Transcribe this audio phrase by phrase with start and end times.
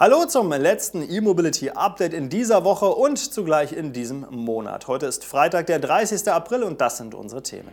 [0.00, 4.86] Hallo zum letzten E-Mobility Update in dieser Woche und zugleich in diesem Monat.
[4.86, 6.30] Heute ist Freitag, der 30.
[6.30, 7.72] April und das sind unsere Themen.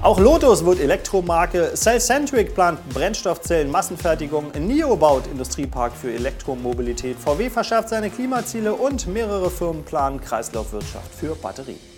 [0.00, 8.08] Auch Lotus wird Elektromarke, Cellcentric plant Brennstoffzellen-Massenfertigung, NIO baut Industriepark für Elektromobilität, VW verschärft seine
[8.08, 11.95] Klimaziele und mehrere Firmen planen Kreislaufwirtschaft für Batterien.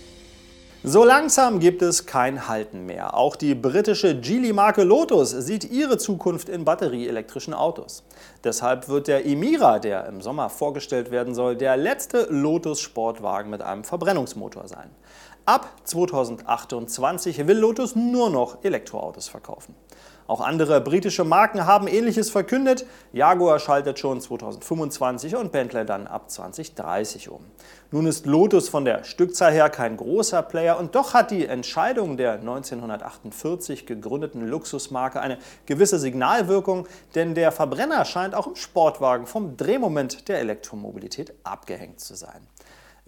[0.84, 3.14] So langsam gibt es kein Halten mehr.
[3.14, 8.04] Auch die britische Geely-Marke Lotus sieht ihre Zukunft in batterieelektrischen Autos.
[8.44, 13.82] Deshalb wird der Emira, der im Sommer vorgestellt werden soll, der letzte Lotus-Sportwagen mit einem
[13.82, 14.88] Verbrennungsmotor sein.
[15.46, 19.74] Ab 2028 will Lotus nur noch Elektroautos verkaufen.
[20.28, 22.84] Auch andere britische Marken haben ähnliches verkündet.
[23.14, 27.40] Jaguar schaltet schon 2025 und Bentley dann ab 2030 um.
[27.90, 32.18] Nun ist Lotus von der Stückzahl her kein großer Player und doch hat die Entscheidung
[32.18, 39.56] der 1948 gegründeten Luxusmarke eine gewisse Signalwirkung, denn der Verbrenner scheint auch im Sportwagen vom
[39.56, 42.46] Drehmoment der Elektromobilität abgehängt zu sein.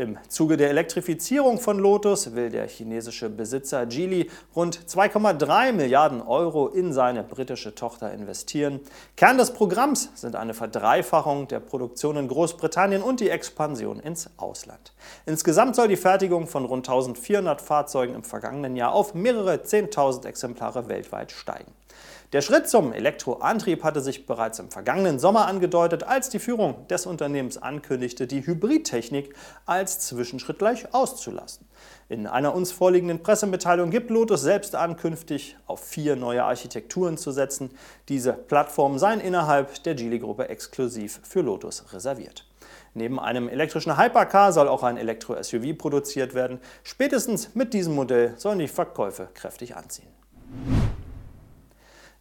[0.01, 6.69] Im Zuge der Elektrifizierung von Lotus will der chinesische Besitzer Geely rund 2,3 Milliarden Euro
[6.69, 8.81] in seine britische Tochter investieren.
[9.17, 14.95] Kern des Programms sind eine Verdreifachung der Produktion in Großbritannien und die Expansion ins Ausland.
[15.27, 20.89] Insgesamt soll die Fertigung von rund 1400 Fahrzeugen im vergangenen Jahr auf mehrere 10.000 Exemplare
[20.89, 21.75] weltweit steigen.
[22.33, 27.05] Der Schritt zum Elektroantrieb hatte sich bereits im vergangenen Sommer angedeutet, als die Führung des
[27.05, 29.35] Unternehmens ankündigte, die Hybridtechnik
[29.67, 31.67] als Zwischenschritt gleich auszulassen.
[32.09, 37.33] In einer uns vorliegenden Pressemitteilung gibt Lotus selbst an, künftig auf vier neue Architekturen zu
[37.33, 37.71] setzen.
[38.09, 42.47] Diese Plattformen seien innerhalb der Geely-Gruppe exklusiv für Lotus reserviert.
[42.95, 46.61] Neben einem elektrischen Hypercar soll auch ein Elektro-SUV produziert werden.
[46.83, 50.09] Spätestens mit diesem Modell sollen die Verkäufe kräftig anziehen.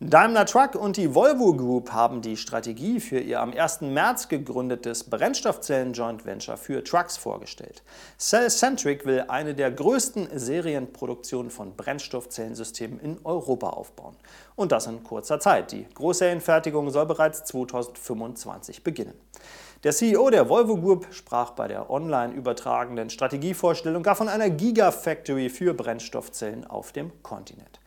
[0.01, 3.81] Daimler Truck und die Volvo Group haben die Strategie für ihr am 1.
[3.81, 7.83] März gegründetes Brennstoffzellen-Joint Venture für Trucks vorgestellt.
[8.17, 14.15] Cellcentric will eine der größten Serienproduktionen von Brennstoffzellensystemen in Europa aufbauen.
[14.55, 15.73] Und das in kurzer Zeit.
[15.73, 19.19] Die Großserienfertigung soll bereits 2025 beginnen.
[19.83, 25.47] Der CEO der Volvo Group sprach bei der online übertragenen Strategievorstellung gar von einer Gigafactory
[25.47, 27.79] für Brennstoffzellen auf dem Kontinent.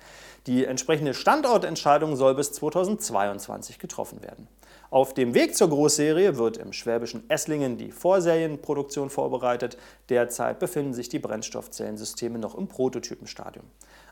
[0.47, 4.48] Die entsprechende Standortentscheidung soll bis 2022 getroffen werden.
[4.88, 9.76] Auf dem Weg zur Großserie wird im schwäbischen Esslingen die Vorserienproduktion vorbereitet.
[10.09, 13.66] Derzeit befinden sich die Brennstoffzellensysteme noch im Prototypenstadium.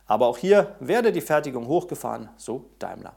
[0.06, 3.14] Aber auch hier werde die Fertigung hochgefahren, so Daimler.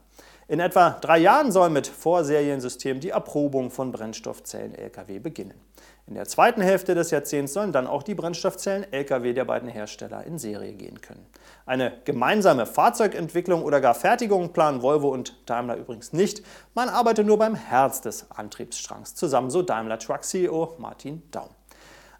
[0.47, 5.59] In etwa drei Jahren soll mit Vorseriensystemen die Erprobung von Brennstoffzellen-Lkw beginnen.
[6.05, 10.37] In der zweiten Hälfte des Jahrzehnts sollen dann auch die Brennstoffzellen-Lkw der beiden Hersteller in
[10.37, 11.25] Serie gehen können.
[11.65, 16.43] Eine gemeinsame Fahrzeugentwicklung oder gar Fertigung planen Volvo und Daimler übrigens nicht.
[16.73, 21.49] Man arbeitet nur beim Herz des Antriebsstrangs zusammen, so Daimler Truck CEO Martin Daum.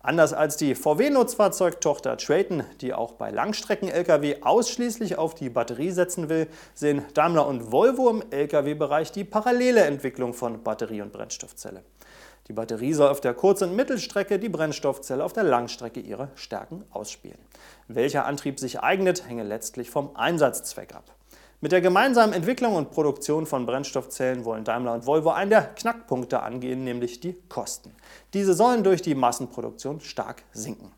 [0.05, 6.47] Anders als die VW-Nutzfahrzeugtochter Traton, die auch bei Langstrecken-Lkw ausschließlich auf die Batterie setzen will,
[6.73, 11.83] sehen Daimler und Volvo im Lkw-Bereich die parallele Entwicklung von Batterie und Brennstoffzelle.
[12.49, 16.83] Die Batterie soll auf der Kurz- und Mittelstrecke, die Brennstoffzelle auf der Langstrecke ihre Stärken
[16.91, 17.39] ausspielen.
[17.87, 21.15] Welcher Antrieb sich eignet, hänge letztlich vom Einsatzzweck ab.
[21.63, 26.43] Mit der gemeinsamen Entwicklung und Produktion von Brennstoffzellen wollen Daimler und Volvo einen der Knackpunkte
[26.43, 27.95] angehen, nämlich die Kosten.
[28.33, 30.91] Diese sollen durch die Massenproduktion stark sinken.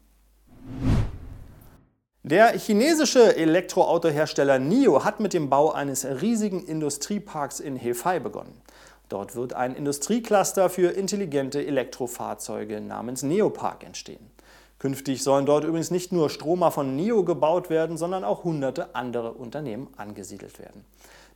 [2.24, 8.60] Der chinesische Elektroautohersteller NIO hat mit dem Bau eines riesigen Industrieparks in Hefei begonnen.
[9.08, 14.32] Dort wird ein Industriecluster für intelligente Elektrofahrzeuge namens Neopark entstehen.
[14.80, 19.32] Künftig sollen dort übrigens nicht nur Stromer von NEO gebaut werden, sondern auch hunderte andere
[19.34, 20.86] Unternehmen angesiedelt werden.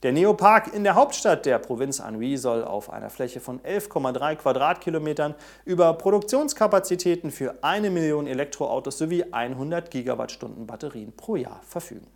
[0.04, 5.36] Der Neopark in der Hauptstadt der Provinz Anhui soll auf einer Fläche von 11,3 Quadratkilometern
[5.66, 12.08] über Produktionskapazitäten für eine Million Elektroautos sowie 100 Gigawattstunden Batterien pro Jahr verfügen.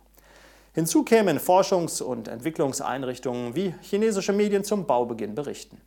[0.72, 5.78] Hinzu kämen Forschungs- und Entwicklungseinrichtungen, wie chinesische Medien zum Baubeginn berichten.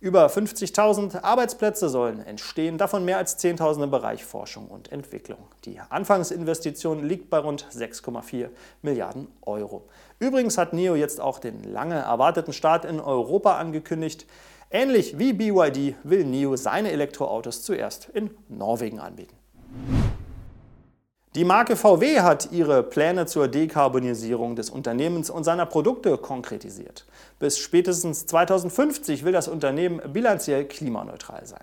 [0.00, 5.38] Über 50.000 Arbeitsplätze sollen entstehen, davon mehr als 10.000 im Bereich Forschung und Entwicklung.
[5.64, 8.50] Die Anfangsinvestition liegt bei rund 6,4
[8.82, 9.88] Milliarden Euro.
[10.20, 14.26] Übrigens hat NIO jetzt auch den lange erwarteten Start in Europa angekündigt.
[14.70, 19.34] Ähnlich wie BYD will NIO seine Elektroautos zuerst in Norwegen anbieten.
[21.34, 27.04] Die Marke VW hat ihre Pläne zur Dekarbonisierung des Unternehmens und seiner Produkte konkretisiert.
[27.38, 31.60] Bis spätestens 2050 will das Unternehmen bilanziell klimaneutral sein.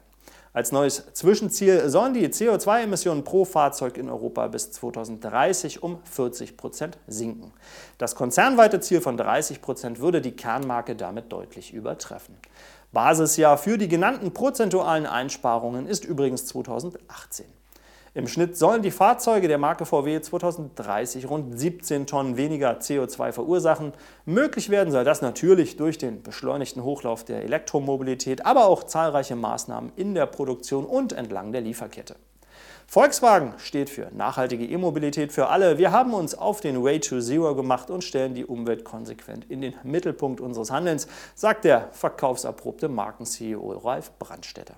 [0.53, 6.99] Als neues Zwischenziel sollen die CO2-Emissionen pro Fahrzeug in Europa bis 2030 um 40 Prozent
[7.07, 7.51] sinken.
[7.97, 12.37] Das konzernweite Ziel von 30 Prozent würde die Kernmarke damit deutlich übertreffen.
[12.93, 17.45] Basisjahr für die genannten prozentualen Einsparungen ist übrigens 2018.
[18.15, 23.91] Im Schnitt sollen die Fahrzeuge der Marke VW 2030 rund 17 Tonnen weniger CO2 verursachen.
[24.23, 29.91] Möglich werden soll das natürlich durch den beschleunigten Hochlauf der Elektromobilität, aber auch zahlreiche Maßnahmen
[29.97, 32.15] in der Produktion und entlang der Lieferkette.
[32.87, 35.77] Volkswagen steht für nachhaltige E-Mobilität für alle.
[35.77, 39.59] Wir haben uns auf den Way to Zero gemacht und stellen die Umwelt konsequent in
[39.59, 44.75] den Mittelpunkt unseres Handelns, sagt der verkaufserprobte Marken-CEO Ralf Brandstätter.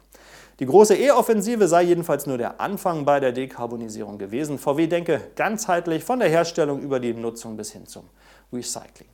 [0.59, 4.57] Die große E-Offensive sei jedenfalls nur der Anfang bei der Dekarbonisierung gewesen.
[4.57, 8.05] VW denke ganzheitlich von der Herstellung über die Nutzung bis hin zum
[8.51, 9.07] Recycling.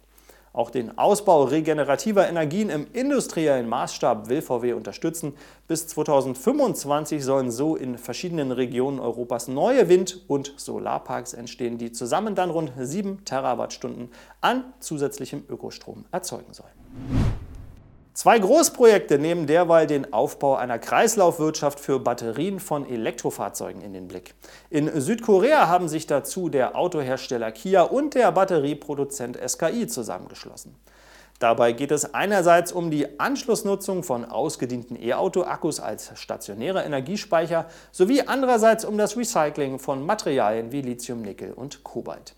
[0.54, 5.34] Auch den Ausbau regenerativer Energien im industriellen Maßstab will VW unterstützen.
[5.68, 12.36] Bis 2025 sollen so in verschiedenen Regionen Europas neue Wind- und Solarparks entstehen, die zusammen
[12.36, 17.43] dann rund 7 Terawattstunden an zusätzlichem Ökostrom erzeugen sollen.
[18.14, 24.36] Zwei Großprojekte nehmen derweil den Aufbau einer Kreislaufwirtschaft für Batterien von Elektrofahrzeugen in den Blick.
[24.70, 30.76] In Südkorea haben sich dazu der Autohersteller Kia und der Batterieproduzent SKI zusammengeschlossen.
[31.40, 38.86] Dabei geht es einerseits um die Anschlussnutzung von ausgedienten E-Auto-Akkus als stationärer Energiespeicher sowie andererseits
[38.86, 42.36] um das Recycling von Materialien wie Lithium, Nickel und Kobalt.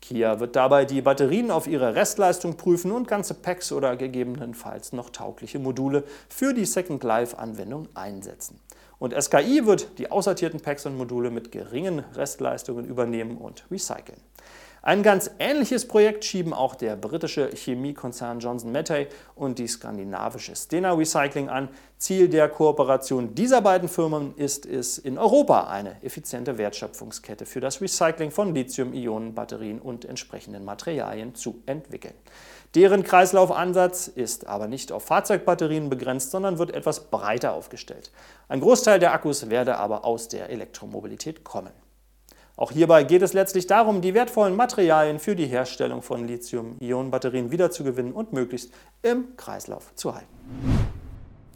[0.00, 5.10] Kia wird dabei die Batterien auf ihre Restleistung prüfen und ganze Packs oder gegebenenfalls noch
[5.10, 8.60] taugliche Module für die Second Life-Anwendung einsetzen.
[8.98, 14.20] Und SKI wird die aussortierten Packs und Module mit geringen Restleistungen übernehmen und recyceln.
[14.82, 20.94] Ein ganz ähnliches Projekt schieben auch der britische Chemiekonzern Johnson Matthey und die skandinavische Stena
[20.94, 21.68] Recycling an.
[21.98, 27.82] Ziel der Kooperation dieser beiden Firmen ist es, in Europa eine effiziente Wertschöpfungskette für das
[27.82, 32.14] Recycling von Lithium-Ionen-Batterien und entsprechenden Materialien zu entwickeln.
[32.74, 38.10] Deren Kreislaufansatz ist aber nicht auf Fahrzeugbatterien begrenzt, sondern wird etwas breiter aufgestellt.
[38.48, 41.72] Ein Großteil der Akkus werde aber aus der Elektromobilität kommen.
[42.60, 48.12] Auch hierbei geht es letztlich darum, die wertvollen Materialien für die Herstellung von Lithium-Ionen-Batterien wiederzugewinnen
[48.12, 48.70] und möglichst
[49.00, 50.28] im Kreislauf zu halten.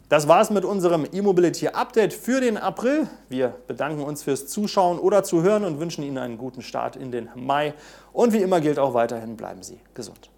[0.09, 3.07] Das war es mit unserem E-Mobility Update für den April.
[3.29, 7.29] Wir bedanken uns fürs Zuschauen oder Zuhören und wünschen Ihnen einen guten Start in den
[7.35, 7.75] Mai.
[8.11, 10.31] Und wie immer gilt auch weiterhin, bleiben Sie gesund.